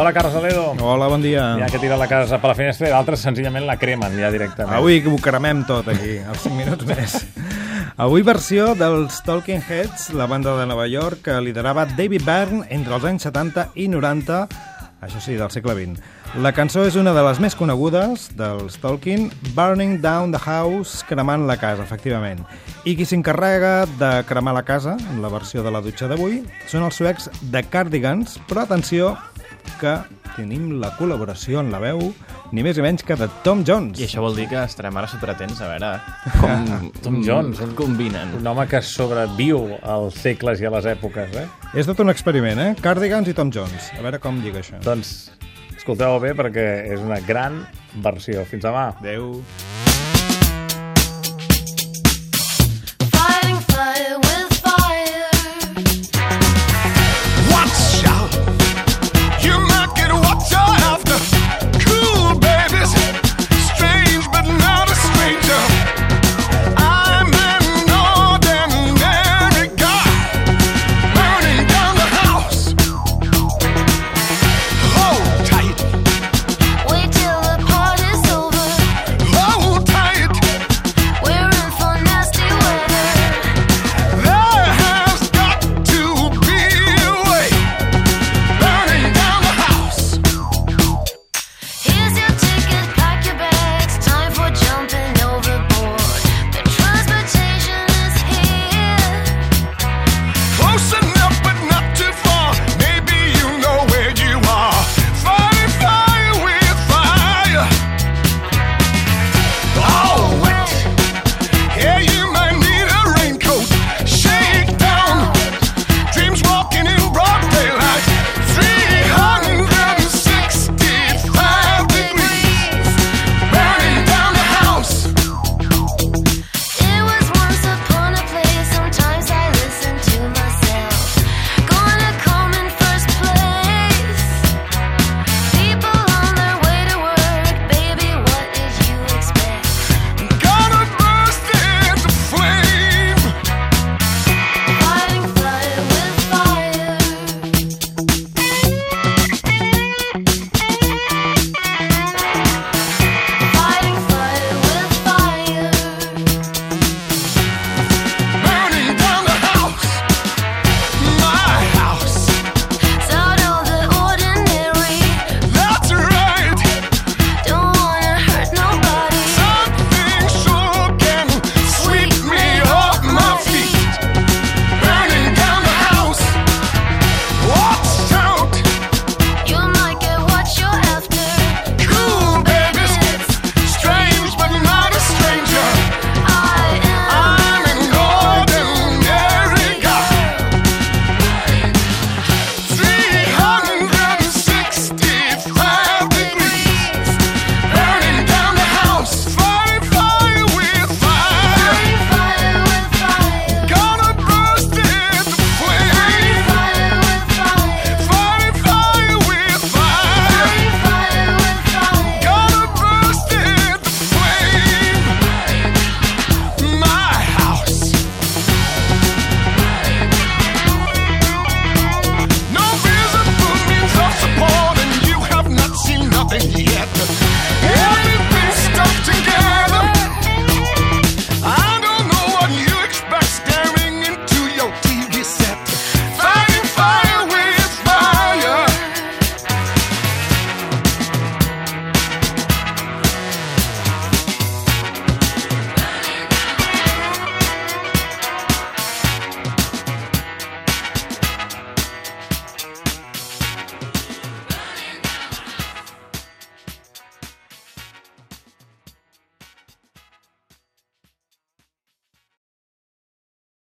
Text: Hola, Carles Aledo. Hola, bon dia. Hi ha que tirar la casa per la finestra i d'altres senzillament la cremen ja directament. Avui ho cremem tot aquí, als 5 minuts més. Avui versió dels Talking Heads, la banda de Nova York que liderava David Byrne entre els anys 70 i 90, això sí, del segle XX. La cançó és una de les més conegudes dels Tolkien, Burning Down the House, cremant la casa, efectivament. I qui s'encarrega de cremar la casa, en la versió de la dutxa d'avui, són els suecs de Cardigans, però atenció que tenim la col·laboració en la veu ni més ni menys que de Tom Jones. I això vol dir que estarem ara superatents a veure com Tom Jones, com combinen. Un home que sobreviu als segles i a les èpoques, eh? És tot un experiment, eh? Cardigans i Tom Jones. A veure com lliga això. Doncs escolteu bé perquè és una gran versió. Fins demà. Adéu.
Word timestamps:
Hola, 0.00 0.12
Carles 0.12 0.36
Aledo. 0.36 0.76
Hola, 0.80 1.08
bon 1.08 1.20
dia. 1.20 1.56
Hi 1.58 1.62
ha 1.66 1.66
que 1.66 1.80
tirar 1.82 1.96
la 1.98 2.06
casa 2.06 2.36
per 2.38 2.52
la 2.52 2.54
finestra 2.54 2.86
i 2.86 2.92
d'altres 2.94 3.18
senzillament 3.18 3.64
la 3.66 3.74
cremen 3.80 4.12
ja 4.14 4.28
directament. 4.30 4.76
Avui 4.76 5.00
ho 5.02 5.16
cremem 5.18 5.64
tot 5.66 5.88
aquí, 5.90 6.20
als 6.22 6.44
5 6.44 6.54
minuts 6.54 6.86
més. 6.86 7.16
Avui 7.98 8.22
versió 8.22 8.76
dels 8.78 9.18
Talking 9.26 9.58
Heads, 9.58 10.12
la 10.14 10.28
banda 10.30 10.52
de 10.54 10.68
Nova 10.70 10.86
York 10.86 11.24
que 11.26 11.40
liderava 11.42 11.82
David 11.98 12.22
Byrne 12.22 12.60
entre 12.70 12.94
els 12.94 13.08
anys 13.10 13.26
70 13.26 13.72
i 13.74 13.88
90, 13.90 14.36
això 15.02 15.18
sí, 15.18 15.34
del 15.34 15.50
segle 15.50 15.74
XX. 15.74 15.98
La 16.44 16.52
cançó 16.54 16.84
és 16.86 16.94
una 16.94 17.10
de 17.16 17.24
les 17.26 17.40
més 17.42 17.58
conegudes 17.58 18.28
dels 18.38 18.78
Tolkien, 18.78 19.32
Burning 19.56 19.96
Down 19.98 20.30
the 20.30 20.38
House, 20.38 21.02
cremant 21.08 21.48
la 21.50 21.58
casa, 21.58 21.82
efectivament. 21.82 22.44
I 22.86 22.94
qui 22.94 23.02
s'encarrega 23.02 23.82
de 23.98 24.12
cremar 24.30 24.54
la 24.54 24.62
casa, 24.62 24.94
en 25.10 25.18
la 25.26 25.32
versió 25.32 25.66
de 25.66 25.74
la 25.74 25.82
dutxa 25.82 26.06
d'avui, 26.06 26.44
són 26.70 26.86
els 26.86 27.02
suecs 27.02 27.26
de 27.50 27.64
Cardigans, 27.66 28.38
però 28.46 28.62
atenció 28.62 29.16
que 29.80 29.94
tenim 30.36 30.76
la 30.82 30.90
col·laboració 30.98 31.62
en 31.62 31.72
la 31.74 31.80
veu 31.82 32.00
ni 32.54 32.64
més 32.64 32.78
ni 32.78 32.84
menys 32.84 33.04
que 33.04 33.16
de 33.18 33.28
Tom 33.44 33.64
Jones. 33.66 33.98
I 34.00 34.06
això 34.06 34.22
vol 34.24 34.36
dir 34.38 34.46
que 34.50 34.60
estarem 34.62 34.96
ara 34.96 35.10
superatents 35.10 35.60
a 35.60 35.70
veure 35.72 35.90
com 36.38 36.68
Tom 37.04 37.20
Jones, 37.26 37.60
com 37.60 37.74
combinen. 37.82 38.36
Un 38.38 38.50
home 38.52 38.68
que 38.70 38.80
sobreviu 38.84 39.64
als 39.82 40.20
segles 40.24 40.62
i 40.62 40.68
a 40.68 40.72
les 40.78 40.88
èpoques, 40.94 41.34
eh? 41.36 41.46
És 41.76 41.88
tot 41.90 42.00
un 42.04 42.12
experiment, 42.14 42.62
eh? 42.64 42.70
Cardigans 42.80 43.28
i 43.28 43.36
Tom 43.36 43.52
Jones. 43.54 43.92
A 43.98 44.04
veure 44.04 44.22
com 44.22 44.40
lliga 44.44 44.62
això. 44.62 44.80
Doncs 44.84 45.32
escolteu 45.76 46.20
bé 46.22 46.34
perquè 46.38 46.68
és 46.94 47.04
una 47.04 47.20
gran 47.24 47.62
versió. 48.04 48.44
Fins 48.48 48.64
demà. 48.64 48.90
Adéu. 49.00 49.34